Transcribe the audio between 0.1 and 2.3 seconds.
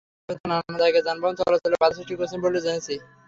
তবে তাঁরা নানা জায়গায় যানবাহন চলাচলে বাধা সৃষ্টি